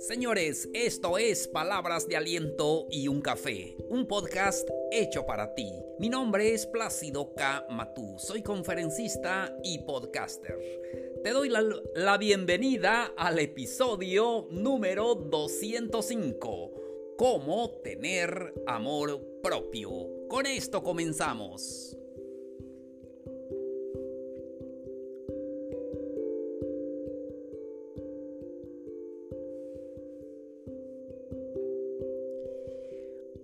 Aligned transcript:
Señores, 0.00 0.66
esto 0.72 1.18
es 1.18 1.46
Palabras 1.46 2.08
de 2.08 2.16
Aliento 2.16 2.86
y 2.90 3.06
un 3.08 3.20
Café, 3.20 3.76
un 3.90 4.06
podcast 4.06 4.66
hecho 4.90 5.26
para 5.26 5.54
ti. 5.54 5.70
Mi 5.98 6.08
nombre 6.08 6.54
es 6.54 6.64
Plácido 6.64 7.34
K. 7.34 7.66
Matú, 7.68 8.16
soy 8.16 8.42
conferencista 8.42 9.54
y 9.62 9.80
podcaster. 9.80 11.20
Te 11.22 11.30
doy 11.32 11.50
la, 11.50 11.62
la 11.94 12.16
bienvenida 12.16 13.12
al 13.14 13.40
episodio 13.40 14.48
número 14.50 15.14
205, 15.16 17.14
Cómo 17.18 17.70
tener 17.84 18.54
amor 18.66 19.20
propio. 19.42 20.08
Con 20.30 20.46
esto 20.46 20.82
comenzamos. 20.82 21.99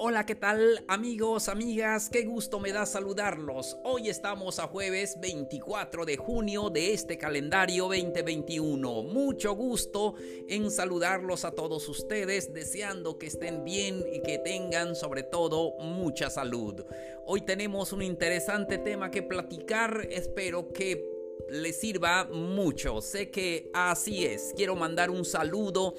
Hola, 0.08 0.24
¿qué 0.24 0.36
tal 0.36 0.84
amigos, 0.86 1.48
amigas? 1.48 2.08
Qué 2.10 2.22
gusto 2.22 2.60
me 2.60 2.70
da 2.70 2.86
saludarlos. 2.86 3.76
Hoy 3.82 4.08
estamos 4.08 4.60
a 4.60 4.68
jueves 4.68 5.18
24 5.20 6.04
de 6.04 6.16
junio 6.16 6.70
de 6.70 6.94
este 6.94 7.18
calendario 7.18 7.86
2021. 7.86 9.02
Mucho 9.02 9.56
gusto 9.56 10.14
en 10.48 10.70
saludarlos 10.70 11.44
a 11.44 11.50
todos 11.50 11.88
ustedes, 11.88 12.54
deseando 12.54 13.18
que 13.18 13.26
estén 13.26 13.64
bien 13.64 14.04
y 14.12 14.20
que 14.20 14.38
tengan 14.38 14.94
sobre 14.94 15.24
todo 15.24 15.76
mucha 15.80 16.30
salud. 16.30 16.84
Hoy 17.24 17.40
tenemos 17.40 17.92
un 17.92 18.02
interesante 18.02 18.78
tema 18.78 19.10
que 19.10 19.24
platicar, 19.24 20.06
espero 20.12 20.72
que 20.72 21.15
le 21.50 21.72
sirva 21.72 22.24
mucho. 22.24 23.00
Sé 23.00 23.30
que 23.30 23.70
así 23.72 24.24
es. 24.24 24.52
Quiero 24.56 24.76
mandar 24.76 25.10
un 25.10 25.24
saludo 25.24 25.94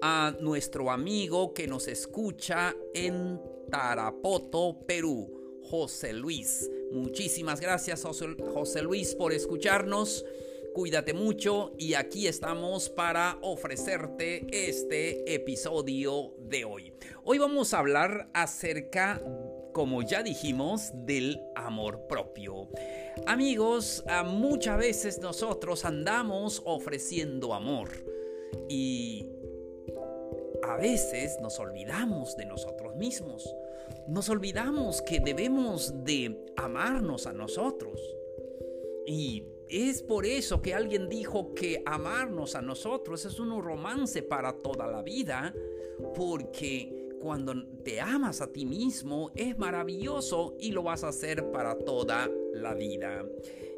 a 0.00 0.34
nuestro 0.40 0.90
amigo 0.90 1.54
que 1.54 1.66
nos 1.66 1.88
escucha 1.88 2.74
en 2.94 3.40
Tarapoto, 3.70 4.78
Perú, 4.86 5.60
José 5.64 6.12
Luis. 6.12 6.70
Muchísimas 6.90 7.60
gracias 7.60 8.02
José 8.02 8.82
Luis 8.82 9.14
por 9.14 9.32
escucharnos. 9.32 10.24
Cuídate 10.74 11.12
mucho 11.12 11.72
y 11.78 11.94
aquí 11.94 12.26
estamos 12.26 12.88
para 12.88 13.38
ofrecerte 13.42 14.46
este 14.50 15.34
episodio 15.34 16.34
de 16.38 16.64
hoy. 16.64 16.94
Hoy 17.24 17.38
vamos 17.38 17.74
a 17.74 17.78
hablar 17.78 18.30
acerca 18.32 19.22
como 19.72 20.02
ya 20.02 20.22
dijimos, 20.22 20.90
del 20.94 21.40
amor 21.54 22.06
propio. 22.06 22.68
Amigos, 23.26 24.04
muchas 24.26 24.78
veces 24.78 25.18
nosotros 25.20 25.84
andamos 25.84 26.62
ofreciendo 26.64 27.54
amor 27.54 27.88
y 28.68 29.28
a 30.62 30.76
veces 30.76 31.38
nos 31.40 31.58
olvidamos 31.58 32.36
de 32.36 32.46
nosotros 32.46 32.94
mismos. 32.96 33.54
Nos 34.08 34.28
olvidamos 34.28 35.02
que 35.02 35.20
debemos 35.20 36.04
de 36.04 36.46
amarnos 36.56 37.26
a 37.26 37.32
nosotros. 37.32 38.00
Y 39.06 39.44
es 39.68 40.02
por 40.02 40.26
eso 40.26 40.62
que 40.62 40.74
alguien 40.74 41.08
dijo 41.08 41.54
que 41.54 41.82
amarnos 41.86 42.54
a 42.54 42.62
nosotros 42.62 43.24
es 43.24 43.40
un 43.40 43.62
romance 43.62 44.22
para 44.22 44.52
toda 44.52 44.86
la 44.86 45.02
vida, 45.02 45.54
porque 46.14 47.01
cuando 47.22 47.54
te 47.84 48.00
amas 48.00 48.40
a 48.40 48.48
ti 48.48 48.66
mismo 48.66 49.30
es 49.36 49.56
maravilloso 49.56 50.56
y 50.58 50.72
lo 50.72 50.82
vas 50.82 51.04
a 51.04 51.08
hacer 51.08 51.52
para 51.52 51.78
toda 51.78 52.28
la 52.52 52.74
vida. 52.74 53.24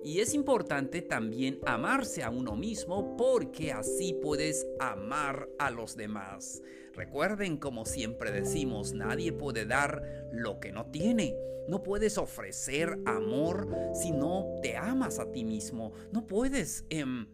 Y 0.02 0.20
es 0.20 0.32
importante 0.32 1.02
también 1.02 1.60
amarse 1.66 2.22
a 2.22 2.30
uno 2.30 2.56
mismo 2.56 3.16
porque 3.18 3.70
así 3.70 4.14
puedes 4.14 4.66
amar 4.80 5.46
a 5.58 5.70
los 5.70 5.94
demás. 5.94 6.62
Recuerden, 6.94 7.58
como 7.58 7.84
siempre 7.84 8.32
decimos, 8.32 8.94
nadie 8.94 9.32
puede 9.32 9.66
dar 9.66 10.02
lo 10.32 10.58
que 10.58 10.72
no 10.72 10.86
tiene. 10.86 11.36
No 11.68 11.82
puedes 11.82 12.16
ofrecer 12.16 12.98
amor 13.04 13.68
si 13.92 14.10
no 14.10 14.54
te 14.62 14.76
amas 14.76 15.18
a 15.18 15.30
ti 15.30 15.44
mismo. 15.44 15.92
No 16.12 16.26
puedes... 16.26 16.86
Em, 16.88 17.26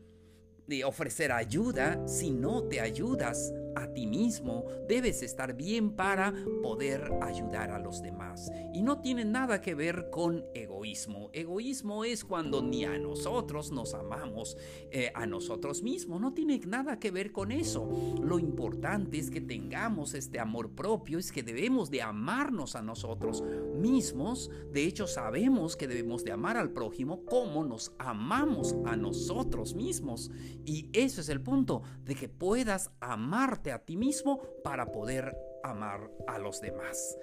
ofrecer 0.84 1.32
ayuda 1.32 2.06
si 2.06 2.31
no 2.31 2.62
te 2.62 2.81
ayudas 2.81 3.53
a 3.75 3.92
ti 3.92 4.06
mismo. 4.06 4.64
Debes 4.88 5.22
estar 5.22 5.54
bien 5.54 5.92
para 5.92 6.32
poder 6.62 7.12
ayudar 7.20 7.70
a 7.70 7.78
los 7.78 8.03
demás. 8.03 8.50
Y 8.72 8.82
no 8.82 9.00
tiene 9.00 9.25
nada 9.25 9.60
que 9.60 9.75
ver 9.75 10.10
con 10.10 10.44
egoísmo. 10.54 11.31
Egoísmo 11.32 12.04
es 12.04 12.25
cuando 12.25 12.62
ni 12.62 12.84
a 12.84 12.98
nosotros 12.98 13.70
nos 13.72 13.94
amamos 13.94 14.56
eh, 14.91 15.12
a 15.14 15.26
nosotros 15.26 15.82
mismos. 15.82 16.20
No 16.20 16.32
tiene 16.32 16.58
nada 16.66 16.98
que 16.98 17.10
ver 17.10 17.32
con 17.32 17.53
eso. 17.53 17.88
Lo 18.22 18.38
importante 18.38 19.19
es 19.19 19.31
que 19.31 19.41
tengamos 19.41 20.14
este 20.14 20.38
amor 20.38 20.70
propio, 20.70 21.19
es 21.19 21.32
que 21.32 21.42
debemos 21.42 21.91
de 21.91 22.02
amarnos 22.02 22.76
a 22.76 22.82
nosotros 22.82 23.42
mismos. 23.76 24.50
De 24.72 24.84
hecho, 24.84 25.06
sabemos 25.06 25.76
que 25.76 25.88
debemos 25.88 26.25
de 26.25 26.32
amar 26.32 26.56
al 26.56 26.70
prójimo 26.70 27.25
como 27.25 27.64
nos 27.64 27.92
amamos 27.98 28.75
a 28.87 28.97
nosotros 28.97 29.75
mismos. 29.75 30.31
Y 30.64 30.88
eso 30.92 31.20
es 31.20 31.28
el 31.28 31.41
punto, 31.41 31.82
de 32.04 32.14
que 32.14 32.28
puedas 32.28 32.91
amarte 33.00 33.59
a 33.69 33.78
ti 33.78 33.97
mismo 33.97 34.41
para 34.65 34.91
poder 34.91 35.37
amar 35.62 36.10
a 36.26 36.38
los 36.38 36.60
demás. 36.60 37.19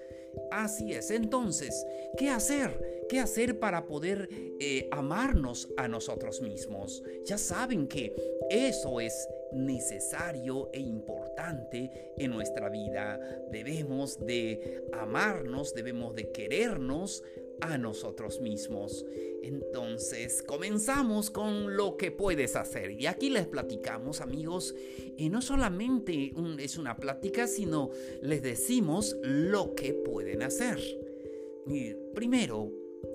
Así 0.50 0.92
es, 0.92 1.10
entonces, 1.10 1.84
¿qué 2.16 2.30
hacer? 2.30 3.06
¿Qué 3.08 3.18
hacer 3.18 3.58
para 3.58 3.86
poder 3.86 4.28
eh, 4.60 4.88
amarnos 4.92 5.68
a 5.76 5.88
nosotros 5.88 6.40
mismos? 6.42 7.02
Ya 7.24 7.38
saben 7.38 7.88
que 7.88 8.14
eso 8.50 9.00
es 9.00 9.28
necesario 9.52 10.70
e 10.72 10.80
importante 10.80 12.12
en 12.18 12.30
nuestra 12.30 12.68
vida. 12.68 13.18
Debemos 13.50 14.18
de 14.24 14.84
amarnos, 14.92 15.74
debemos 15.74 16.14
de 16.14 16.30
querernos 16.30 17.22
a 17.60 17.78
nosotros 17.78 18.40
mismos. 18.40 19.04
Entonces, 19.42 20.42
comenzamos 20.42 21.30
con 21.30 21.76
lo 21.76 21.96
que 21.96 22.10
puedes 22.10 22.56
hacer. 22.56 22.90
Y 22.92 23.06
aquí 23.06 23.30
les 23.30 23.46
platicamos, 23.46 24.20
amigos, 24.20 24.74
y 25.16 25.28
no 25.28 25.40
solamente 25.42 26.32
es 26.58 26.76
una 26.76 26.96
plática, 26.96 27.46
sino 27.46 27.90
les 28.22 28.42
decimos 28.42 29.16
lo 29.22 29.74
que 29.74 29.94
pueden 29.94 30.42
hacer. 30.42 30.78
Primero, 32.14 32.72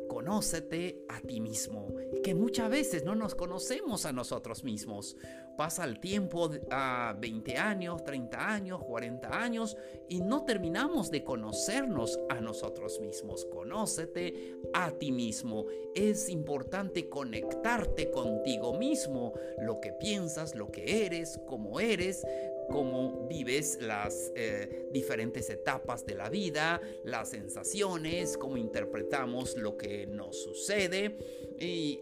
conócete 0.08 1.06
a 1.10 1.20
ti 1.22 1.40
mismo, 1.40 1.88
que 2.24 2.36
muchas 2.36 2.70
veces 2.70 3.04
no 3.04 3.16
nos 3.16 3.36
conocemos 3.36 4.06
a 4.06 4.14
nosotros 4.14 4.64
mismos. 4.64 5.16
Pasa 5.58 5.84
el 5.84 6.00
tiempo 6.00 6.50
a 6.72 7.16
20 7.20 7.58
años, 7.58 8.04
30 8.04 8.54
años, 8.54 8.84
40 8.84 9.40
años 9.40 9.78
y 10.10 10.22
no 10.22 10.46
terminamos 10.46 11.12
de 11.12 11.24
conocernos 11.24 12.20
a 12.30 12.42
nosotros 12.42 13.00
mismos. 13.00 13.46
Conócete 13.46 14.56
a 14.74 14.92
ti 14.92 15.12
mismo. 15.12 15.66
Es 15.94 16.28
importante 16.30 17.08
conectarte 17.08 18.10
contigo 18.10 18.74
mismo, 18.74 19.34
lo 19.60 19.80
que 19.80 19.94
piensas, 19.94 20.56
lo 20.56 20.72
que 20.72 21.06
eres, 21.06 21.40
cómo 21.46 21.80
eres, 21.80 22.26
cómo 22.70 23.28
vives 23.28 23.80
las 23.82 24.32
eh, 24.36 24.90
diferentes 24.92 25.50
etapas 25.50 26.06
de 26.06 26.16
la 26.16 26.30
vida, 26.30 26.82
las 27.04 27.30
sensaciones, 27.30 28.38
cómo 28.38 28.58
interpretamos 28.58 29.58
lo 29.58 29.78
que 29.78 30.06
nos 30.06 30.42
sucede. 30.44 31.18
Y 31.60 32.00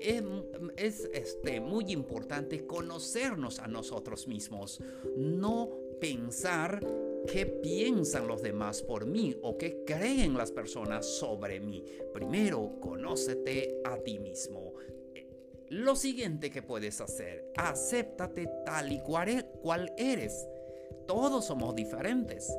es, 0.78 1.10
este, 1.14 1.60
muy 1.60 1.86
importante 1.92 2.66
conocernos 2.66 3.60
a 3.60 3.68
nosotros 3.68 4.28
mismos, 4.28 4.80
no 5.16 5.70
pensar 6.00 6.80
qué 7.32 7.46
piensan 7.46 8.28
los 8.28 8.42
demás 8.42 8.82
por 8.82 9.06
mí 9.06 9.38
o 9.42 9.58
qué 9.58 9.84
creen 9.86 10.36
las 10.36 10.52
personas 10.52 11.06
sobre 11.06 11.60
mí. 11.60 11.84
Primero, 12.14 12.80
conócete 12.80 13.82
a 13.84 13.98
ti 13.98 14.18
mismo. 14.20 14.74
Lo 15.72 15.96
siguiente 15.96 16.52
que 16.52 16.62
puedes 16.62 17.00
hacer, 17.00 17.46
acéptate 17.56 18.46
tal 18.66 18.92
y 18.92 19.00
cual 19.00 19.94
eres. 19.98 20.46
Todos 21.08 21.46
somos 21.46 21.74
diferentes. 21.76 22.54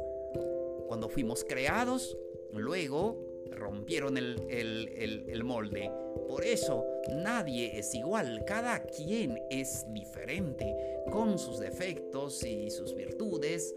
Cuando 0.88 1.10
fuimos 1.10 1.44
creados, 1.44 2.16
luego 2.54 3.22
rompieron 3.50 4.16
el, 4.16 5.42
molde. 5.44 5.90
Por 6.26 6.42
eso 6.42 6.86
nadie 7.10 7.78
es 7.78 7.94
igual, 7.94 8.46
cada 8.46 8.82
quien 8.84 9.38
es 9.50 9.84
diferente, 9.92 10.74
con 11.10 11.38
sus 11.38 11.60
defectos 11.60 12.42
y 12.44 12.70
sus 12.70 12.94
virtudes. 12.94 13.74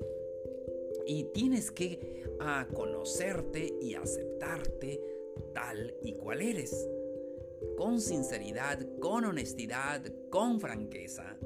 Y 1.05 1.25
tienes 1.33 1.71
que 1.71 2.23
ah, 2.39 2.69
conocerte 2.73 3.73
y 3.81 3.95
aceptarte 3.95 5.01
tal 5.53 5.93
y 6.01 6.13
cual 6.13 6.41
eres. 6.41 6.87
Con 7.77 7.99
sinceridad, 7.99 8.79
con 8.99 9.25
honestidad, 9.25 10.01
con 10.29 10.59
franqueza. 10.59 11.37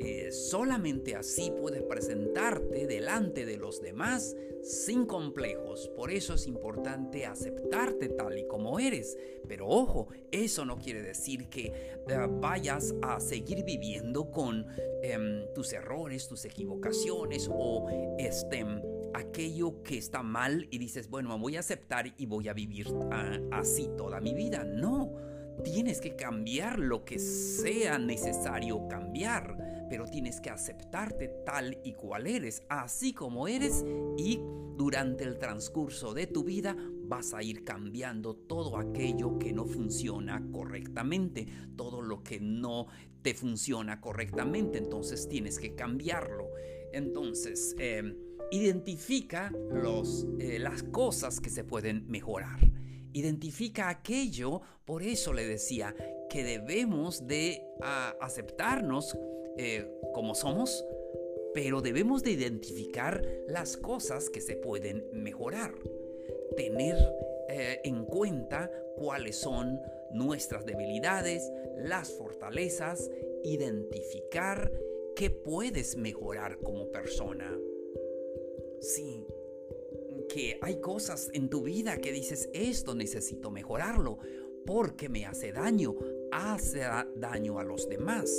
Eh, 0.00 0.30
solamente 0.30 1.16
así 1.16 1.52
puedes 1.60 1.82
presentarte 1.82 2.86
delante 2.86 3.44
de 3.44 3.56
los 3.56 3.80
demás 3.80 4.36
sin 4.62 5.06
complejos. 5.06 5.88
Por 5.96 6.12
eso 6.12 6.34
es 6.34 6.46
importante 6.46 7.26
aceptarte 7.26 8.08
tal 8.10 8.38
y 8.38 8.46
como 8.46 8.78
eres. 8.78 9.18
Pero 9.48 9.66
ojo, 9.66 10.08
eso 10.30 10.64
no 10.64 10.78
quiere 10.78 11.02
decir 11.02 11.48
que 11.48 11.66
eh, 11.66 12.04
vayas 12.30 12.94
a 13.02 13.18
seguir 13.18 13.64
viviendo 13.64 14.30
con 14.30 14.66
em, 15.02 15.52
tus 15.52 15.72
errores, 15.72 16.28
tus 16.28 16.44
equivocaciones 16.44 17.48
o 17.52 17.88
este, 18.18 18.64
aquello 19.14 19.82
que 19.82 19.98
está 19.98 20.22
mal 20.22 20.68
y 20.70 20.78
dices, 20.78 21.10
bueno, 21.10 21.30
me 21.30 21.42
voy 21.42 21.56
a 21.56 21.60
aceptar 21.60 22.14
y 22.16 22.26
voy 22.26 22.46
a 22.46 22.52
vivir 22.52 22.86
ah, 23.10 23.40
así 23.50 23.90
toda 23.96 24.20
mi 24.20 24.32
vida. 24.32 24.62
No 24.62 25.27
Tienes 25.64 26.00
que 26.00 26.16
cambiar 26.16 26.78
lo 26.78 27.04
que 27.04 27.18
sea 27.18 27.98
necesario 27.98 28.86
cambiar, 28.88 29.86
pero 29.90 30.06
tienes 30.06 30.40
que 30.40 30.50
aceptarte 30.50 31.28
tal 31.44 31.78
y 31.82 31.94
cual 31.94 32.26
eres, 32.26 32.62
así 32.68 33.12
como 33.12 33.48
eres 33.48 33.84
y 34.16 34.40
durante 34.76 35.24
el 35.24 35.38
transcurso 35.38 36.14
de 36.14 36.26
tu 36.26 36.44
vida 36.44 36.76
vas 37.04 37.34
a 37.34 37.42
ir 37.42 37.64
cambiando 37.64 38.36
todo 38.36 38.76
aquello 38.76 39.38
que 39.38 39.52
no 39.52 39.66
funciona 39.66 40.46
correctamente, 40.52 41.46
todo 41.74 42.00
lo 42.00 42.22
que 42.22 42.38
no 42.38 42.86
te 43.22 43.34
funciona 43.34 44.00
correctamente, 44.00 44.78
entonces 44.78 45.28
tienes 45.28 45.58
que 45.58 45.74
cambiarlo. 45.74 46.50
Entonces, 46.92 47.74
em, 47.78 48.14
identifica 48.50 49.52
eh, 50.38 50.58
las 50.58 50.82
cosas 50.84 51.40
que 51.40 51.50
se 51.50 51.64
pueden 51.64 52.06
mejorar 52.08 52.60
identifica 53.18 53.88
aquello, 53.88 54.60
por 54.84 55.02
eso 55.02 55.32
le 55.32 55.46
decía 55.46 55.94
que 56.28 56.44
debemos 56.44 57.26
de 57.26 57.62
aceptarnos 58.20 59.16
eh, 59.56 59.86
como 60.12 60.34
somos, 60.34 60.84
pero 61.54 61.80
debemos 61.80 62.22
de 62.22 62.32
identificar 62.32 63.22
las 63.48 63.76
cosas 63.76 64.30
que 64.30 64.40
se 64.40 64.56
pueden 64.56 65.04
mejorar, 65.12 65.74
tener 66.56 66.96
eh, 67.48 67.80
en 67.84 68.04
cuenta 68.04 68.70
cuáles 68.96 69.36
son 69.36 69.80
nuestras 70.12 70.64
debilidades, 70.64 71.50
las 71.76 72.12
fortalezas, 72.12 73.10
identificar 73.44 74.70
qué 75.16 75.30
puedes 75.30 75.96
mejorar 75.96 76.58
como 76.58 76.90
persona. 76.92 77.58
Sí, 78.80 79.26
que 80.28 80.58
hay 80.62 80.80
cosas 80.80 81.30
en 81.32 81.48
tu 81.48 81.62
vida 81.62 81.98
que 81.98 82.12
dices, 82.12 82.48
esto 82.52 82.94
necesito 82.94 83.50
mejorarlo 83.50 84.18
porque 84.66 85.08
me 85.08 85.24
hace 85.24 85.52
daño, 85.52 85.94
hace 86.30 86.82
daño 87.16 87.58
a 87.58 87.64
los 87.64 87.88
demás. 87.88 88.30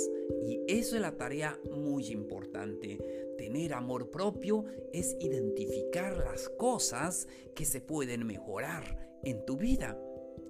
Y 0.44 0.60
eso 0.68 0.96
es 0.96 1.02
la 1.02 1.16
tarea 1.16 1.58
muy 1.72 2.06
importante. 2.08 2.98
Tener 3.36 3.74
amor 3.74 4.10
propio 4.10 4.64
es 4.92 5.16
identificar 5.18 6.16
las 6.16 6.48
cosas 6.50 7.26
que 7.54 7.64
se 7.64 7.80
pueden 7.80 8.26
mejorar 8.26 9.18
en 9.24 9.44
tu 9.44 9.56
vida 9.56 9.98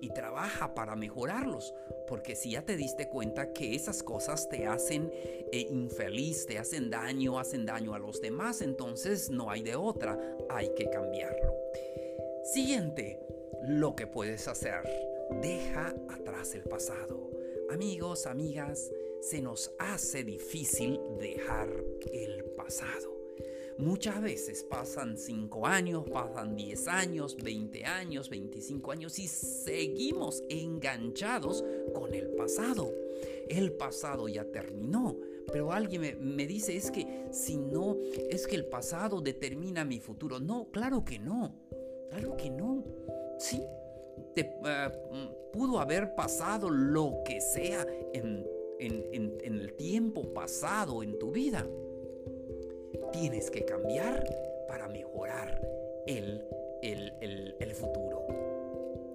y 0.00 0.10
trabaja 0.10 0.74
para 0.74 0.96
mejorarlos. 0.96 1.74
Porque 2.06 2.34
si 2.36 2.52
ya 2.52 2.62
te 2.62 2.76
diste 2.76 3.08
cuenta 3.08 3.52
que 3.52 3.74
esas 3.74 4.02
cosas 4.02 4.48
te 4.48 4.66
hacen 4.66 5.10
eh, 5.12 5.66
infeliz, 5.70 6.46
te 6.46 6.58
hacen 6.58 6.90
daño, 6.90 7.38
hacen 7.38 7.66
daño 7.66 7.94
a 7.94 7.98
los 7.98 8.20
demás, 8.20 8.62
entonces 8.62 9.30
no 9.30 9.50
hay 9.50 9.62
de 9.62 9.76
otra, 9.76 10.18
hay 10.48 10.72
que 10.74 10.88
cambiarlo. 10.90 11.54
Siguiente, 12.44 13.20
lo 13.62 13.94
que 13.94 14.06
puedes 14.06 14.48
hacer, 14.48 14.82
deja 15.42 15.94
atrás 16.08 16.54
el 16.54 16.62
pasado. 16.62 17.30
Amigos, 17.70 18.26
amigas, 18.26 18.90
se 19.20 19.40
nos 19.40 19.72
hace 19.78 20.24
difícil 20.24 20.98
dejar 21.18 21.68
el 22.12 22.44
pasado. 22.56 23.09
Muchas 23.80 24.20
veces 24.20 24.62
pasan 24.62 25.16
5 25.16 25.66
años, 25.66 26.04
pasan 26.10 26.54
10 26.54 26.86
años, 26.88 27.34
20 27.42 27.86
años, 27.86 28.28
25 28.28 28.92
años 28.92 29.18
y 29.18 29.26
seguimos 29.26 30.44
enganchados 30.50 31.64
con 31.94 32.12
el 32.12 32.28
pasado. 32.32 32.92
El 33.48 33.72
pasado 33.72 34.28
ya 34.28 34.44
terminó, 34.44 35.16
pero 35.50 35.72
alguien 35.72 36.18
me, 36.20 36.46
dice 36.46 36.76
es 36.76 36.90
que 36.90 37.28
si 37.30 37.56
no, 37.56 37.96
es 38.28 38.46
que 38.46 38.54
el 38.54 38.66
pasado 38.66 39.22
determina 39.22 39.82
mi 39.82 39.98
futuro. 39.98 40.38
No, 40.40 40.70
claro 40.70 41.02
que 41.02 41.18
no, 41.18 41.54
claro 42.10 42.36
que 42.36 42.50
no. 42.50 42.84
Sí, 43.38 43.62
te, 44.34 44.42
eh, 44.42 44.88
pudo 45.54 45.80
haber 45.80 46.14
pasado 46.14 46.68
lo 46.68 47.22
que 47.24 47.40
sea 47.40 47.86
en 48.12 48.46
el 48.78 49.72
tiempo 49.72 50.34
pasado 50.34 51.02
en 51.02 51.18
tu 51.18 51.30
vida 51.30 51.66
tienes 53.12 53.50
que 53.50 53.64
cambiar 53.64 54.24
para 54.68 54.88
mejorar 54.88 55.60
el, 56.06 56.44
el, 56.82 57.74
futuro. 57.74 58.26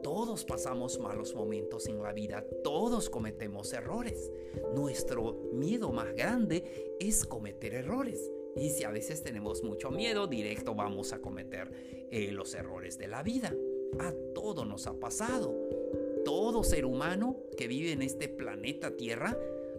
Todos 0.04 0.46
pasamos 0.46 1.00
malos 1.00 1.34
momentos 1.34 1.88
en 1.88 2.02
la 2.02 2.14
vida, 2.14 2.46
todos 2.64 3.10
cometemos 3.10 3.74
errores. 3.74 4.32
Nuestro 4.74 5.34
miedo 5.54 5.92
más 5.92 6.14
grande 6.14 6.96
es 7.00 7.26
cometer 7.26 7.74
errores. 7.74 8.32
Y 8.56 8.70
si 8.70 8.84
a 8.84 8.92
veces 8.92 9.24
tenemos 9.24 9.64
mucho 9.64 9.92
miedo, 9.92 10.28
directo 10.28 10.76
vamos 10.76 11.12
a 11.12 11.20
cometer 11.20 11.72
eh, 12.12 12.32
los 12.32 12.54
errores 12.54 12.98
de 12.98 13.08
la 13.08 13.24
vida. 13.24 13.54
A 14.00 14.14
todo 14.34 14.64
nos 14.64 14.88
ha 14.88 14.94
pasado. 14.94 15.54
Todo 16.24 16.64
ser 16.64 16.86
humano 16.86 17.38
que 17.58 17.68
vive 17.68 17.92
en 17.92 18.02
este 18.02 18.30
planeta 18.30 18.96
Tierra 18.96 19.38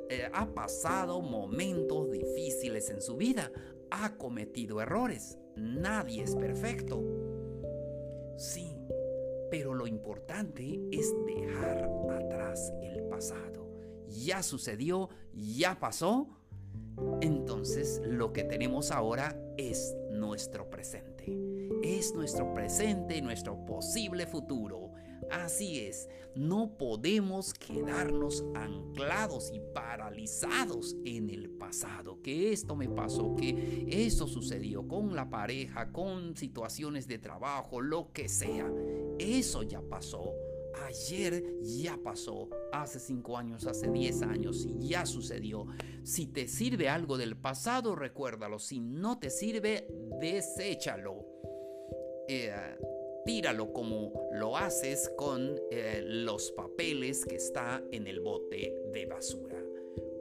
eh, 0.09 0.29
ha 0.33 0.55
pasado 0.55 1.21
momentos 1.21 2.11
difíciles 2.11 2.91
en 2.91 3.01
su 3.01 3.17
vida 3.17 3.51
ha 3.91 4.17
cometido 4.17 4.81
errores. 4.81 5.38
Nadie 5.56 6.23
es 6.23 6.35
perfecto. 6.35 7.03
Sí, 8.37 8.77
pero 9.50 9.75
lo 9.75 9.87
importante 9.87 10.81
es 10.93 11.15
dejar 11.27 11.88
atrás 12.11 12.73
el 12.83 13.05
pasado. 13.05 13.73
Ya 14.09 14.43
sucedió, 14.43 15.09
ya 15.33 15.79
pasó. 15.79 16.29
Entonces 17.21 18.00
lo 18.05 18.33
que 18.33 18.44
tenemos 18.44 18.91
ahora 18.91 19.38
es 19.56 19.97
nuestro 20.11 20.69
presente. 20.71 21.38
Es 21.83 22.15
nuestro 22.15 22.53
presente, 22.55 23.21
nuestro 23.23 23.65
posible 23.67 24.27
futuro. 24.27 24.86
Así 25.31 25.81
es, 25.81 26.08
no 26.34 26.76
podemos 26.76 27.55
quedarnos 27.55 28.44
anclados 28.55 29.50
y 29.52 29.61
paralizados 29.75 30.96
en 31.05 31.31
el 31.31 31.50
pasado, 31.50 32.20
que 32.23 32.52
esto 32.52 32.76
me 32.76 32.88
pasó, 32.88 33.34
que 33.37 33.87
esto 33.88 34.26
sucedió 34.26 34.87
con 34.87 35.17
la 35.17 35.31
pareja, 35.31 35.93
con 35.93 36.37
situaciones 36.37 37.08
de 37.08 37.19
trabajo, 37.19 37.81
lo 37.81 38.12
que 38.12 38.28
sea. 38.28 38.70
Eso 39.19 39.62
ya 39.62 39.81
pasó. 39.81 40.34
Ayer 40.87 41.43
ya 41.62 41.96
pasó, 41.96 42.50
hace 42.70 43.00
cinco 43.00 43.38
años, 43.38 43.67
hace 43.67 43.90
diez 43.90 44.20
años, 44.20 44.67
y 44.67 44.88
ya 44.88 45.06
sucedió. 45.06 45.66
Si 46.02 46.26
te 46.26 46.49
sirve 46.49 46.90
algo 46.90 47.16
del 47.16 47.35
pasado, 47.37 47.97
recuérdalo. 47.97 48.59
Si 48.59 48.78
no 48.78 49.18
te 49.18 49.30
sirve, 49.30 49.88
deséchalo. 50.21 51.25
Eh, 52.28 52.76
tíralo 53.26 53.73
como 53.73 54.12
lo 54.33 54.56
haces 54.56 55.11
con 55.16 55.61
eh, 55.71 56.02
los 56.06 56.52
papeles 56.52 57.25
que 57.26 57.35
está 57.35 57.83
en 57.90 58.06
el 58.06 58.21
bote 58.21 58.73
de 58.92 59.04
basura. 59.04 59.62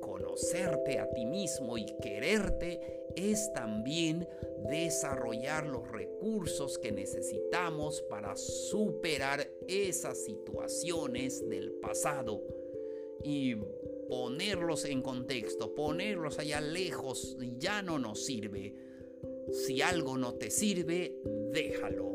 Conocerte 0.01 0.99
a 0.99 1.09
ti 1.11 1.25
mismo 1.25 1.77
y 1.77 1.85
quererte 2.01 3.05
es 3.15 3.53
también 3.53 4.27
desarrollar 4.69 5.67
los 5.67 5.89
recursos 5.89 6.77
que 6.79 6.91
necesitamos 6.91 8.01
para 8.09 8.35
superar 8.35 9.47
esas 9.67 10.23
situaciones 10.23 11.47
del 11.47 11.73
pasado 11.73 12.43
y 13.23 13.55
ponerlos 14.09 14.85
en 14.85 15.01
contexto, 15.01 15.73
ponerlos 15.75 16.39
allá 16.39 16.59
lejos 16.59 17.37
ya 17.57 17.81
no 17.81 17.99
nos 17.99 18.25
sirve. 18.25 18.73
Si 19.51 19.81
algo 19.81 20.17
no 20.17 20.33
te 20.33 20.49
sirve, 20.49 21.15
déjalo 21.51 22.14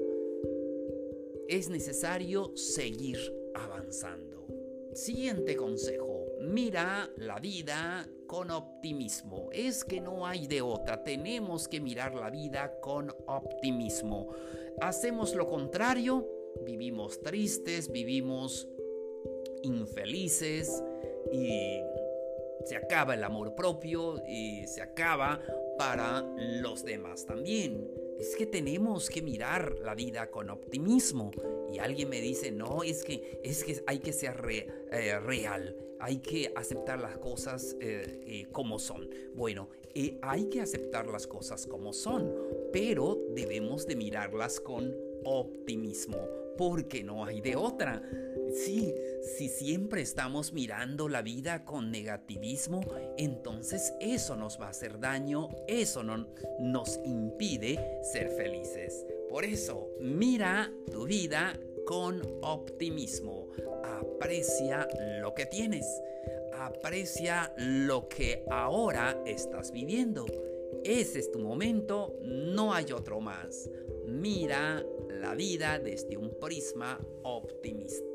es 1.51 1.69
necesario 1.69 2.57
seguir 2.57 3.19
avanzando. 3.55 4.47
Siguiente 4.95 5.57
consejo, 5.57 6.27
mira 6.41 7.11
la 7.17 7.41
vida 7.41 8.09
con 8.29 8.53
optimismo. 8.53 9.51
Es 9.53 9.85
que 9.85 10.01
no 10.01 10.29
hay 10.29 10.47
de 10.47 10.63
otra, 10.63 11.03
tenemos 11.03 11.67
que 11.67 11.81
mirar 11.81 12.15
la 12.15 12.31
vida 12.31 12.79
con 12.81 13.11
optimismo. 13.27 14.29
Hacemos 14.81 15.35
lo 15.35 15.49
contrario, 15.49 16.25
vivimos 16.65 17.21
tristes, 17.21 17.91
vivimos 17.91 18.69
infelices 19.65 20.85
y 21.33 21.81
se 22.65 22.77
acaba 22.77 23.15
el 23.15 23.25
amor 23.25 23.57
propio 23.57 24.23
y 24.25 24.69
se 24.69 24.83
acaba 24.83 25.41
para 25.77 26.23
los 26.37 26.85
demás 26.85 27.27
también 27.27 28.10
es 28.21 28.37
que 28.37 28.45
tenemos 28.45 29.09
que 29.09 29.23
mirar 29.23 29.79
la 29.83 29.95
vida 29.95 30.31
con 30.31 30.51
optimismo 30.51 31.31
y 31.73 31.79
alguien 31.79 32.11
me 32.11 32.21
dice, 32.21 32.53
no, 32.53 32.83
es 32.83 33.03
que, 33.03 33.41
es 33.43 33.65
que 33.65 33.83
hay 33.87 33.99
que 33.99 34.13
ser 34.13 34.37
eh, 34.93 35.19
real, 35.21 35.75
hay 35.99 36.19
que 36.19 36.53
aceptar 36.55 37.01
las 37.01 37.17
cosas 37.17 37.77
eh, 37.81 38.21
eh, 38.27 38.47
como 38.53 38.79
son. 38.79 39.09
Bueno, 39.35 39.71
hay 40.21 40.51
que 40.51 40.61
aceptar 40.61 41.07
las 41.07 41.27
cosas 41.27 41.67
como 41.67 41.95
son, 41.95 42.31
pero 42.73 43.19
debemos 43.35 43.87
de 43.87 43.97
mirarlas 43.97 44.61
con 44.61 44.95
optimismo, 45.25 46.19
porque 46.59 47.03
no 47.03 47.25
hay 47.25 47.41
de 47.41 47.57
otra. 47.57 48.03
Sí, 48.53 48.95
si 49.23 49.49
siempre 49.49 50.03
estamos 50.03 50.53
mirando 50.53 51.09
la 51.09 51.23
vida 51.23 51.65
con 51.65 51.91
negativismo, 51.91 52.81
entonces 53.17 53.95
eso 54.01 54.37
nos 54.37 54.61
va 54.61 54.67
a 54.67 54.71
hacer 54.71 54.99
daño, 54.99 55.49
eso 55.69 56.03
no, 56.03 56.29
nos 56.59 56.99
impide 57.05 58.01
ser 58.03 58.31
felices. 58.31 59.07
Por 59.29 59.45
eso, 59.45 59.91
mira 60.01 60.73
tu 60.91 61.05
vida 61.05 61.59
con 61.87 62.21
optimismo. 62.43 63.49
Aprecia 63.85 64.89
lo 65.21 65.35
que 65.35 65.47
tienes. 65.47 65.87
Aprecia 66.55 67.53
lo 67.57 68.09
que 68.09 68.45
ahora 68.51 69.23
estás 69.25 69.71
viviendo. 69.71 70.27
Ese 70.85 71.21
es 71.21 71.31
tu 71.31 71.39
momento, 71.39 72.19
no 72.23 72.73
hay 72.73 72.93
otro 72.93 73.21
más. 73.21 73.71
Mira 74.07 74.85
la 75.09 75.35
vida 75.35 75.79
desde 75.79 76.17
un 76.17 76.39
prisma 76.41 76.99
optimista. 77.23 78.10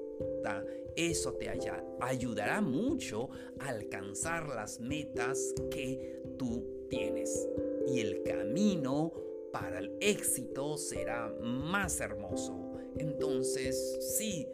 Eso 0.95 1.33
te 1.33 1.49
ayudará 1.99 2.61
mucho 2.61 3.29
a 3.59 3.67
alcanzar 3.67 4.47
las 4.47 4.79
metas 4.79 5.53
que 5.69 6.21
tú 6.37 6.87
tienes. 6.89 7.49
Y 7.87 7.99
el 7.99 8.23
camino 8.23 9.11
para 9.51 9.79
el 9.79 9.97
éxito 9.99 10.77
será 10.77 11.33
más 11.41 11.99
hermoso. 11.99 12.79
Entonces, 12.97 13.97
sí, 14.17 14.47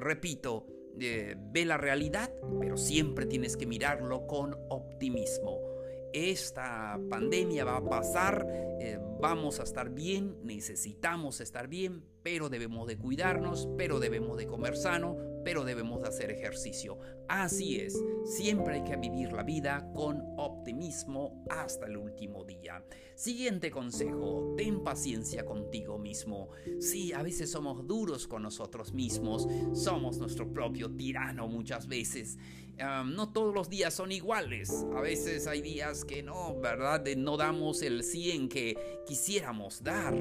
repito, 0.00 0.66
eh, 0.98 1.34
ve 1.52 1.66
la 1.66 1.76
realidad, 1.76 2.32
pero 2.58 2.78
siempre 2.78 3.26
tienes 3.26 3.56
que 3.56 3.66
mirarlo 3.66 4.26
con 4.26 4.56
optimismo. 4.70 5.75
Esta 6.16 6.98
pandemia 7.10 7.66
va 7.66 7.76
a 7.76 7.84
pasar, 7.84 8.46
eh, 8.80 8.98
vamos 9.20 9.60
a 9.60 9.64
estar 9.64 9.90
bien, 9.90 10.38
necesitamos 10.42 11.42
estar 11.42 11.68
bien, 11.68 12.06
pero 12.22 12.48
debemos 12.48 12.88
de 12.88 12.96
cuidarnos, 12.96 13.68
pero 13.76 14.00
debemos 14.00 14.38
de 14.38 14.46
comer 14.46 14.78
sano, 14.78 15.18
pero 15.44 15.62
debemos 15.62 16.00
de 16.00 16.08
hacer 16.08 16.30
ejercicio. 16.30 16.98
Así 17.28 17.78
es, 17.78 18.02
siempre 18.24 18.76
hay 18.76 18.84
que 18.84 18.96
vivir 18.96 19.30
la 19.34 19.42
vida 19.42 19.90
con 19.94 20.22
optimismo 20.38 21.44
hasta 21.50 21.84
el 21.84 21.98
último 21.98 22.44
día. 22.44 22.82
Siguiente 23.14 23.70
consejo, 23.70 24.54
ten 24.56 24.82
paciencia 24.82 25.44
contigo 25.44 25.98
mismo. 25.98 26.48
Sí, 26.80 27.12
a 27.12 27.22
veces 27.22 27.50
somos 27.50 27.86
duros 27.86 28.26
con 28.26 28.42
nosotros 28.42 28.94
mismos, 28.94 29.46
somos 29.74 30.16
nuestro 30.16 30.50
propio 30.50 30.90
tirano 30.96 31.46
muchas 31.46 31.86
veces. 31.86 32.38
No 32.78 33.32
todos 33.32 33.54
los 33.54 33.68
días 33.70 33.94
son 33.94 34.12
iguales, 34.12 34.84
a 34.94 35.00
veces 35.00 35.46
hay 35.46 35.62
días 35.62 36.04
que 36.04 36.22
no, 36.22 36.58
¿verdad? 36.60 37.04
No 37.16 37.36
damos 37.36 37.82
el 37.82 38.02
100 38.02 38.48
que 38.48 39.02
quisiéramos 39.06 39.82
dar. 39.82 40.14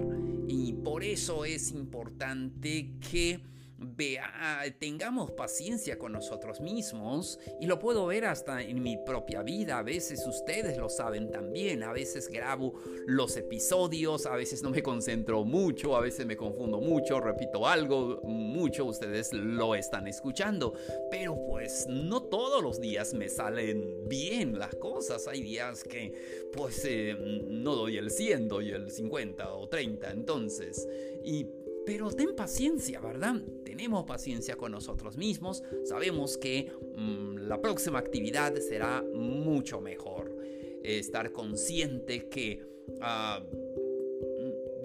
Y 0.48 0.74
por 0.74 1.04
eso 1.04 1.44
es 1.44 1.72
importante 1.72 2.92
que 3.12 3.40
vea, 3.78 4.64
tengamos 4.80 5.32
paciencia 5.32 5.98
con 5.98 6.12
nosotros 6.12 6.62
mismos 6.62 7.40
y 7.60 7.66
lo 7.66 7.80
puedo 7.80 8.06
ver 8.06 8.26
hasta 8.26 8.62
en 8.62 8.82
mi 8.82 8.98
propia 8.98 9.42
vida. 9.42 9.80
A 9.80 9.84
veces 9.84 10.26
ustedes 10.28 10.78
lo 10.78 10.90
saben 10.90 11.32
también. 11.32 11.84
A 11.84 11.94
veces 11.94 12.30
grabo 12.30 12.74
los 13.06 13.36
episodios, 13.38 14.26
a 14.26 14.36
veces 14.36 14.64
no 14.64 14.70
me 14.70 14.82
concentro 14.82 15.44
mucho, 15.44 15.96
a 15.96 16.02
veces 16.02 16.26
me 16.26 16.38
confundo 16.38 16.80
mucho, 16.80 17.20
repito 17.20 17.68
algo 17.68 18.22
mucho, 18.24 18.86
ustedes 18.86 19.34
lo 19.34 19.76
están 19.76 20.08
escuchando. 20.08 20.74
Pero 21.12 21.38
pues 21.48 21.88
no 21.90 22.24
todos 22.24 22.62
los 22.64 22.80
días 22.80 23.14
me 23.14 23.30
salen 23.30 24.08
bien 24.08 24.58
las 24.58 24.76
cosas. 24.76 25.28
Hay 25.28 25.42
días 25.42 25.84
que 25.84 26.50
pues 26.54 26.84
eh, 26.86 27.16
no 27.48 27.76
doy 27.76 27.98
el 27.98 28.12
100, 28.12 28.48
doy 28.48 28.72
el 28.72 28.92
50 28.92 29.54
o 29.54 29.68
30. 29.68 30.12
Entonces, 30.12 30.88
y 31.24 31.46
pero 31.86 32.12
ten 32.12 32.36
paciencia, 32.36 33.00
¿verdad? 33.00 33.36
Tenemos 33.64 34.06
paciencia 34.06 34.56
con 34.56 34.72
nosotros 34.72 35.18
mismos, 35.18 35.64
sabemos 35.84 36.38
que 36.38 36.72
mm, 36.96 37.38
la 37.48 37.62
próxima 37.62 38.00
actividad 38.00 38.56
será 38.56 39.02
mucho 39.02 39.82
mejor. 39.82 40.36
Estar 40.84 41.32
consciente 41.32 42.30
que 42.30 42.64
ah, 43.02 43.44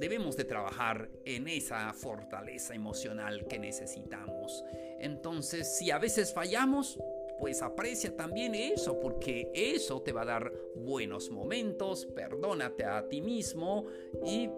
debemos 0.01 0.37
de 0.37 0.45
trabajar 0.45 1.11
en 1.25 1.47
esa 1.47 1.93
fortaleza 1.93 2.75
emocional 2.75 3.47
que 3.47 3.59
necesitamos. 3.59 4.65
Entonces, 4.99 5.77
si 5.77 5.91
a 5.91 5.99
veces 5.99 6.33
fallamos, 6.33 6.99
pues 7.39 7.63
aprecia 7.63 8.15
también 8.17 8.55
eso, 8.55 8.99
porque 8.99 9.51
eso 9.55 10.03
te 10.03 10.13
va 10.13 10.23
a 10.23 10.27
dar 10.27 10.53
buenos 10.75 11.31
momentos, 11.31 12.07
perdónate 12.07 12.85
a 12.85 13.09
ti 13.09 13.21
mismo 13.21 13.87
y 14.25 14.49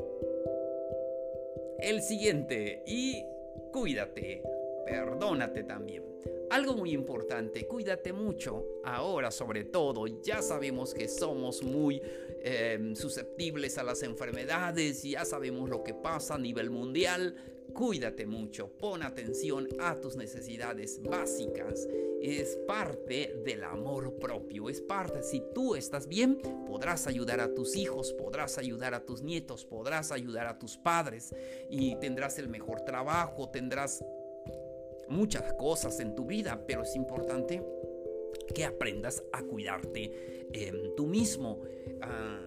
el 1.82 2.00
siguiente 2.00 2.82
y 2.86 3.24
cuídate, 3.72 4.42
perdónate 4.86 5.64
también. 5.64 6.04
Algo 6.50 6.74
muy 6.74 6.92
importante, 6.92 7.66
cuídate 7.66 8.12
mucho. 8.12 8.64
Ahora 8.84 9.30
sobre 9.30 9.64
todo, 9.64 10.06
ya 10.22 10.42
sabemos 10.42 10.94
que 10.94 11.08
somos 11.08 11.62
muy 11.62 12.00
em, 12.44 12.94
susceptibles 12.94 13.78
a 13.78 13.82
las 13.82 14.02
enfermedades, 14.02 15.02
ya 15.02 15.24
sabemos 15.24 15.68
lo 15.68 15.82
que 15.82 15.94
pasa 15.94 16.34
a 16.34 16.38
nivel 16.38 16.70
mundial. 16.70 17.34
Cuídate 17.72 18.26
mucho, 18.26 18.68
pon 18.68 19.02
atención 19.02 19.68
a 19.80 19.94
tus 19.94 20.16
necesidades 20.16 21.00
básicas. 21.02 21.88
Es 22.20 22.56
parte 22.66 23.40
del 23.44 23.64
amor 23.64 24.18
propio, 24.18 24.68
es 24.68 24.80
parte, 24.80 25.22
si 25.22 25.42
tú 25.54 25.74
estás 25.74 26.06
bien, 26.06 26.38
podrás 26.66 27.06
ayudar 27.06 27.40
a 27.40 27.54
tus 27.54 27.74
hijos, 27.76 28.12
podrás 28.12 28.58
ayudar 28.58 28.94
a 28.94 29.04
tus 29.04 29.22
nietos, 29.22 29.64
podrás 29.64 30.12
ayudar 30.12 30.46
a 30.46 30.58
tus 30.58 30.76
padres 30.76 31.34
y 31.70 31.96
tendrás 31.96 32.38
el 32.38 32.48
mejor 32.48 32.82
trabajo, 32.82 33.48
tendrás 33.48 34.04
muchas 35.08 35.52
cosas 35.54 35.98
en 36.00 36.14
tu 36.14 36.26
vida, 36.26 36.62
pero 36.66 36.82
es 36.82 36.94
importante 36.94 37.62
que 38.54 38.64
aprendas 38.64 39.22
a 39.32 39.42
cuidarte 39.42 40.48
eh, 40.52 40.92
tú 40.96 41.06
mismo. 41.06 41.62
Ah, 42.00 42.40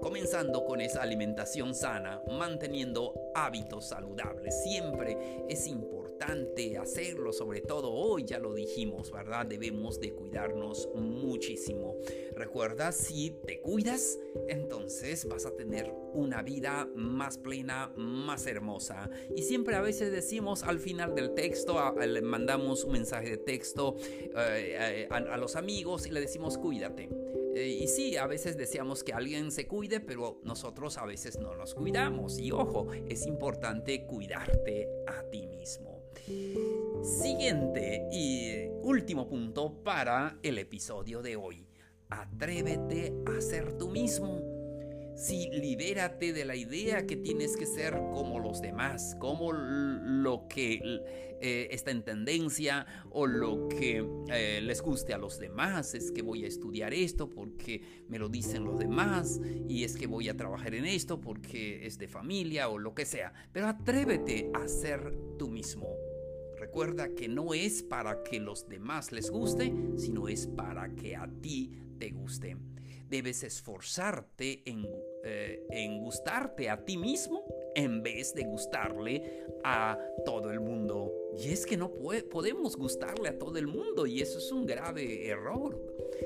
comenzando 0.00 0.64
con 0.64 0.80
esa 0.80 1.02
alimentación 1.02 1.74
sana, 1.74 2.22
manteniendo 2.30 3.14
hábitos 3.34 3.86
saludables. 3.88 4.62
Siempre 4.62 5.16
es 5.48 5.66
importante 5.66 6.05
hacerlo, 6.86 7.32
sobre 7.32 7.60
todo 7.60 7.92
hoy 7.92 8.24
ya 8.24 8.38
lo 8.38 8.54
dijimos, 8.54 9.10
¿verdad? 9.10 9.46
Debemos 9.46 10.00
de 10.00 10.12
cuidarnos 10.12 10.88
muchísimo. 10.94 11.96
Recuerda, 12.34 12.92
si 12.92 13.30
te 13.46 13.60
cuidas, 13.60 14.18
entonces 14.48 15.26
vas 15.26 15.46
a 15.46 15.54
tener 15.54 15.92
una 16.14 16.42
vida 16.42 16.88
más 16.94 17.38
plena, 17.38 17.92
más 17.96 18.46
hermosa. 18.46 19.10
Y 19.34 19.42
siempre 19.42 19.76
a 19.76 19.80
veces 19.80 20.12
decimos 20.12 20.62
al 20.62 20.78
final 20.78 21.14
del 21.14 21.34
texto, 21.34 21.94
le 21.94 22.22
mandamos 22.22 22.84
un 22.84 22.92
mensaje 22.92 23.30
de 23.30 23.38
texto 23.38 23.96
eh, 24.00 25.06
eh, 25.08 25.08
a 25.10 25.36
los 25.36 25.56
amigos 25.56 26.06
y 26.06 26.10
le 26.10 26.20
decimos 26.20 26.58
cuídate. 26.58 27.08
Eh, 27.56 27.68
y 27.68 27.88
sí, 27.88 28.18
a 28.18 28.26
veces 28.26 28.58
deseamos 28.58 29.02
que 29.02 29.14
alguien 29.14 29.50
se 29.50 29.66
cuide, 29.66 30.00
pero 30.00 30.40
nosotros 30.44 30.98
a 30.98 31.06
veces 31.06 31.38
no 31.38 31.54
nos 31.56 31.74
cuidamos. 31.74 32.38
Y 32.38 32.52
ojo, 32.52 32.88
es 33.08 33.26
importante 33.26 34.04
cuidarte 34.04 34.88
a 35.06 35.22
ti 35.30 35.46
mismo. 35.46 35.95
Siguiente 36.26 38.08
y 38.10 38.66
último 38.82 39.28
punto 39.28 39.82
para 39.84 40.38
el 40.42 40.58
episodio 40.58 41.22
de 41.22 41.36
hoy. 41.36 41.68
Atrévete 42.08 43.12
a 43.26 43.40
ser 43.40 43.78
tú 43.78 43.88
mismo. 43.88 44.42
Sí, 45.14 45.48
libérate 45.52 46.32
de 46.32 46.44
la 46.44 46.56
idea 46.56 47.06
que 47.06 47.16
tienes 47.16 47.56
que 47.56 47.64
ser 47.64 47.94
como 48.12 48.40
los 48.40 48.60
demás, 48.60 49.16
como 49.20 49.52
lo 49.52 50.48
que 50.48 51.00
eh, 51.40 51.68
está 51.70 51.92
en 51.92 52.02
tendencia 52.02 52.86
o 53.10 53.26
lo 53.26 53.68
que 53.68 54.04
eh, 54.28 54.60
les 54.62 54.82
guste 54.82 55.14
a 55.14 55.18
los 55.18 55.38
demás. 55.38 55.94
Es 55.94 56.10
que 56.10 56.22
voy 56.22 56.44
a 56.44 56.48
estudiar 56.48 56.92
esto 56.92 57.30
porque 57.30 58.04
me 58.08 58.18
lo 58.18 58.28
dicen 58.28 58.64
los 58.64 58.80
demás 58.80 59.40
y 59.68 59.84
es 59.84 59.96
que 59.96 60.08
voy 60.08 60.28
a 60.28 60.36
trabajar 60.36 60.74
en 60.74 60.86
esto 60.86 61.20
porque 61.20 61.86
es 61.86 61.98
de 61.98 62.08
familia 62.08 62.68
o 62.68 62.78
lo 62.78 62.94
que 62.94 63.06
sea. 63.06 63.32
Pero 63.52 63.68
atrévete 63.68 64.50
a 64.54 64.66
ser 64.66 65.16
tú 65.38 65.48
mismo. 65.48 66.05
Recuerda 66.66 67.14
que 67.14 67.28
no 67.28 67.54
es 67.54 67.84
para 67.84 68.24
que 68.24 68.40
los 68.40 68.68
demás 68.68 69.12
les 69.12 69.30
guste, 69.30 69.72
sino 69.96 70.26
es 70.26 70.48
para 70.48 70.92
que 70.96 71.14
a 71.14 71.30
ti 71.40 71.70
te 71.96 72.10
guste 72.10 72.56
debes 73.08 73.44
esforzarte 73.44 74.64
eh, 74.66 75.66
en, 75.70 76.00
gustarte 76.00 76.68
a 76.68 76.84
ti 76.84 76.96
mismo 76.96 77.44
en 77.76 78.02
vez 78.02 78.34
de 78.34 78.42
gustarle 78.42 79.44
a 79.62 79.96
todo 80.24 80.50
el 80.50 80.58
mundo. 80.58 81.12
Y 81.36 81.50
es 81.50 81.66
que 81.66 81.76
no 81.76 81.92
podemos 82.30 82.76
gustarle 82.76 83.28
a 83.28 83.38
todo 83.38 83.56
el 83.58 83.68
mundo 83.68 84.08
y 84.08 84.20
eso 84.20 84.38
es 84.38 84.50
un 84.50 84.66
grave 84.66 85.28
error. 85.28 85.80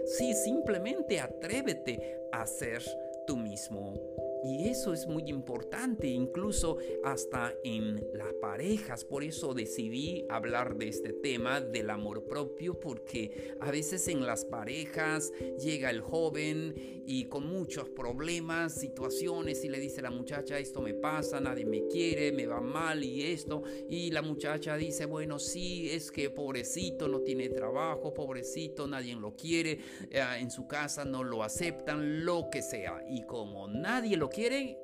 Sí, 0.07 0.33
simplemente 0.33 1.21
atrévete 1.21 2.19
a 2.33 2.47
ser 2.47 2.83
tú 3.27 3.37
mismo. 3.37 3.95
Y 4.43 4.69
eso 4.69 4.93
es 4.93 5.07
muy 5.07 5.25
importante, 5.29 6.07
incluso 6.07 6.79
hasta 7.05 7.55
en 7.63 8.07
las 8.13 8.33
parejas. 8.41 9.05
Por 9.05 9.23
eso 9.23 9.55
decidí 9.55 10.25
hablar 10.29 10.77
de 10.77 10.89
este 10.89 11.13
tema 11.13 11.61
del 11.61 11.91
amor 11.91 12.25
propio, 12.25 12.79
porque 12.79 13.55
a 13.61 13.71
veces 13.71 14.09
en 14.09 14.25
las 14.25 14.45
parejas 14.45 15.33
llega 15.59 15.91
el 15.91 16.01
joven 16.01 17.03
y 17.07 17.25
con 17.25 17.47
muchos 17.47 17.89
problemas, 17.89 18.75
situaciones, 18.75 19.65
y 19.65 19.69
le 19.69 19.81
dice 19.81 20.01
a 20.01 20.05
la 20.05 20.11
muchacha, 20.11 20.59
esto 20.59 20.81
me 20.81 20.95
pasa, 20.95 21.41
nadie 21.41 21.65
me 21.65 21.87
quiere, 21.89 22.33
me 22.33 22.47
va 22.47 22.61
mal 22.61 23.05
y 23.05 23.25
esto. 23.25 23.63
Y 23.89 24.11
la 24.11 24.23
muchacha 24.23 24.77
dice, 24.77 25.07
bueno, 25.07 25.39
sí, 25.39 25.91
es 25.91 26.11
que 26.11 26.31
pobrecito 26.31 27.09
no 27.09 27.21
tiene 27.21 27.49
trabajo, 27.49 28.15
pobrecito, 28.15 28.87
nadie 28.87 29.15
lo 29.17 29.35
quiere, 29.35 29.79
eh, 30.11 30.23
en 30.39 30.51
su 30.51 30.67
casa 30.67 31.05
no 31.05 31.25
lo 31.25 31.43
aceptan, 31.43 32.25
lo 32.25 32.49
que 32.51 32.63
sea. 32.63 33.05
Y 33.09 33.23
como 33.23 33.69
nadie 33.69 34.17
lo 34.17 34.30
quiere, 34.31 34.79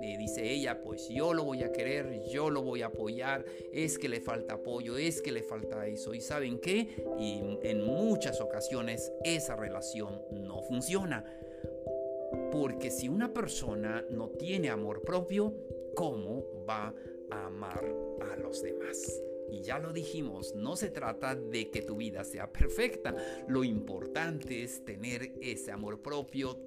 le 0.00 0.16
dice 0.16 0.50
ella, 0.50 0.80
pues 0.82 1.08
yo 1.08 1.34
lo 1.34 1.44
voy 1.44 1.62
a 1.62 1.72
querer, 1.72 2.22
yo 2.30 2.50
lo 2.50 2.62
voy 2.62 2.82
a 2.82 2.86
apoyar, 2.86 3.44
es 3.72 3.98
que 3.98 4.08
le 4.08 4.20
falta 4.20 4.54
apoyo, 4.54 4.96
es 4.96 5.20
que 5.20 5.32
le 5.32 5.42
falta 5.42 5.86
eso. 5.86 6.14
¿Y 6.14 6.20
saben 6.20 6.58
qué? 6.58 7.04
Y 7.18 7.42
en 7.62 7.84
muchas 7.84 8.40
ocasiones 8.40 9.12
esa 9.24 9.56
relación 9.56 10.22
no 10.30 10.62
funciona. 10.62 11.24
Porque 12.52 12.90
si 12.90 13.08
una 13.08 13.32
persona 13.32 14.04
no 14.10 14.28
tiene 14.28 14.70
amor 14.70 15.02
propio, 15.02 15.54
¿cómo 15.94 16.64
va 16.68 16.94
a 17.30 17.46
amar 17.46 17.84
a 18.30 18.36
los 18.36 18.62
demás? 18.62 19.22
Y 19.50 19.62
ya 19.62 19.78
lo 19.78 19.92
dijimos, 19.92 20.54
no 20.54 20.76
se 20.76 20.90
trata 20.90 21.34
de 21.34 21.70
que 21.70 21.82
tu 21.82 21.96
vida 21.96 22.24
sea 22.24 22.52
perfecta. 22.52 23.14
Lo 23.48 23.64
importante 23.64 24.62
es 24.62 24.84
tener 24.84 25.32
ese 25.40 25.72
amor 25.72 26.00
propio, 26.00 26.58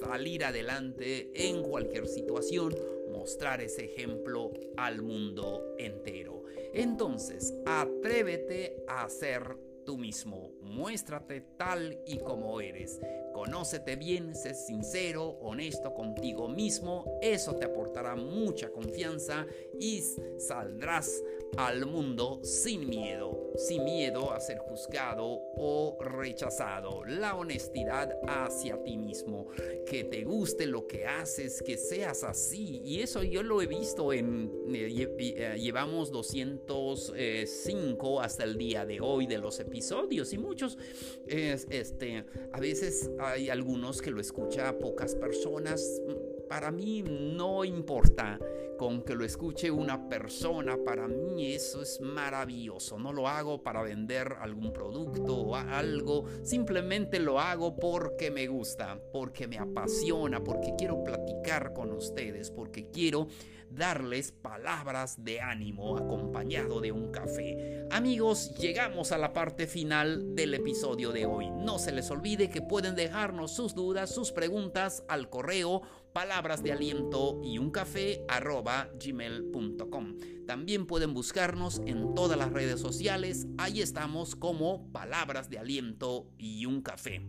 salir 0.00 0.44
adelante 0.44 1.30
en 1.34 1.62
cualquier 1.62 2.06
situación, 2.06 2.74
mostrar 3.10 3.60
ese 3.60 3.84
ejemplo 3.84 4.52
al 4.76 5.02
mundo 5.02 5.74
entero. 5.78 6.42
Entonces, 6.72 7.54
atrévete 7.66 8.84
a 8.88 9.08
ser 9.08 9.56
tú 9.84 9.98
mismo. 9.98 10.52
Muéstrate 10.60 11.40
tal 11.56 11.98
y 12.06 12.18
como 12.18 12.60
eres. 12.60 13.00
Conócete 13.32 13.96
bien, 13.96 14.34
sé 14.34 14.54
sincero, 14.54 15.38
honesto 15.40 15.94
contigo 15.94 16.48
mismo. 16.48 17.18
Eso 17.20 17.56
te 17.56 17.64
aportará 17.64 18.14
mucha 18.14 18.70
confianza 18.70 19.46
y 19.80 20.02
saldrás 20.38 21.22
al 21.56 21.86
mundo 21.86 22.40
sin 22.44 22.88
miedo, 22.88 23.52
sin 23.56 23.84
miedo 23.84 24.32
a 24.32 24.40
ser 24.40 24.58
juzgado 24.58 25.40
o 25.56 25.98
rechazado. 26.00 27.04
La 27.04 27.34
honestidad 27.34 28.16
hacia 28.28 28.82
ti 28.82 28.96
mismo, 28.96 29.48
que 29.86 30.04
te 30.04 30.24
guste 30.24 30.66
lo 30.66 30.86
que 30.86 31.06
haces, 31.06 31.62
que 31.62 31.76
seas 31.76 32.24
así. 32.24 32.80
Y 32.84 33.00
eso 33.00 33.22
yo 33.22 33.42
lo 33.42 33.60
he 33.60 33.66
visto 33.66 34.12
en, 34.12 34.50
eh, 34.74 35.08
eh, 35.18 35.56
llevamos 35.58 36.12
205 36.12 38.20
hasta 38.20 38.44
el 38.44 38.56
día 38.56 38.86
de 38.86 39.00
hoy 39.00 39.26
de 39.26 39.38
los 39.38 39.58
episodios 39.58 39.71
y 39.74 40.38
muchos, 40.38 40.78
este, 41.26 42.24
a 42.52 42.60
veces 42.60 43.10
hay 43.18 43.48
algunos 43.48 44.02
que 44.02 44.10
lo 44.10 44.20
escucha 44.20 44.78
pocas 44.78 45.14
personas. 45.14 46.02
Para 46.48 46.70
mí 46.70 47.02
no 47.02 47.64
importa 47.64 48.38
con 48.78 49.02
que 49.02 49.14
lo 49.14 49.24
escuche 49.24 49.70
una 49.70 50.08
persona, 50.08 50.76
para 50.84 51.08
mí 51.08 51.52
eso 51.52 51.80
es 51.80 52.00
maravilloso. 52.00 52.98
No 52.98 53.12
lo 53.12 53.26
hago 53.28 53.62
para 53.62 53.82
vender 53.82 54.36
algún 54.40 54.72
producto 54.72 55.36
o 55.36 55.56
algo, 55.56 56.24
simplemente 56.42 57.18
lo 57.18 57.40
hago 57.40 57.74
porque 57.76 58.30
me 58.30 58.46
gusta, 58.48 59.00
porque 59.12 59.46
me 59.46 59.58
apasiona, 59.58 60.44
porque 60.44 60.74
quiero 60.76 61.02
platicar 61.02 61.72
con 61.72 61.92
ustedes, 61.92 62.50
porque 62.50 62.90
quiero 62.90 63.28
darles 63.74 64.32
palabras 64.32 65.24
de 65.24 65.40
ánimo 65.40 65.96
acompañado 65.96 66.80
de 66.80 66.92
un 66.92 67.10
café. 67.10 67.86
Amigos, 67.90 68.54
llegamos 68.56 69.12
a 69.12 69.18
la 69.18 69.32
parte 69.32 69.66
final 69.66 70.34
del 70.34 70.54
episodio 70.54 71.12
de 71.12 71.26
hoy. 71.26 71.50
No 71.50 71.78
se 71.78 71.92
les 71.92 72.10
olvide 72.10 72.50
que 72.50 72.62
pueden 72.62 72.94
dejarnos 72.94 73.54
sus 73.54 73.74
dudas, 73.74 74.14
sus 74.14 74.32
preguntas 74.32 75.04
al 75.08 75.30
correo 75.30 75.82
palabras 76.12 76.62
de 76.62 76.72
aliento 76.72 77.40
y 77.42 77.58
un 77.58 77.70
café 77.70 78.24
arroba 78.28 78.90
gmail.com. 79.02 80.18
También 80.46 80.86
pueden 80.86 81.14
buscarnos 81.14 81.80
en 81.86 82.14
todas 82.14 82.38
las 82.38 82.52
redes 82.52 82.80
sociales, 82.80 83.46
ahí 83.58 83.80
estamos 83.80 84.36
como 84.36 84.90
palabras 84.92 85.48
de 85.48 85.58
aliento 85.58 86.28
y 86.36 86.66
un 86.66 86.82
café. 86.82 87.22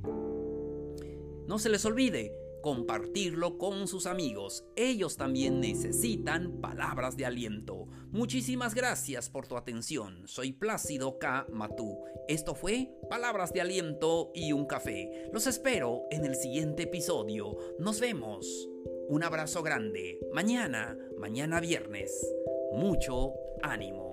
No 1.47 1.59
se 1.59 1.69
les 1.69 1.85
olvide, 1.85 2.42
compartirlo 2.63 3.57
con 3.57 3.89
sus 3.89 4.07
amigos. 4.07 4.63
Ellos 4.77 5.17
también 5.17 5.59
necesitan 5.59 6.61
palabras 6.61 7.17
de 7.17 7.25
aliento. 7.25 7.87
Muchísimas 8.09 8.73
gracias 8.73 9.29
por 9.29 9.47
tu 9.47 9.57
atención. 9.57 10.25
Soy 10.27 10.53
Plácido 10.53 11.19
K. 11.19 11.45
Matú. 11.51 11.99
Esto 12.29 12.55
fue 12.55 12.89
Palabras 13.09 13.51
de 13.51 13.59
Aliento 13.59 14.31
y 14.33 14.53
un 14.53 14.65
café. 14.65 15.27
Los 15.33 15.45
espero 15.45 16.03
en 16.09 16.23
el 16.23 16.35
siguiente 16.35 16.83
episodio. 16.83 17.57
Nos 17.79 17.99
vemos. 17.99 18.69
Un 19.09 19.23
abrazo 19.23 19.61
grande. 19.61 20.19
Mañana, 20.31 20.97
mañana 21.17 21.59
viernes. 21.59 22.33
Mucho 22.71 23.33
ánimo. 23.61 24.12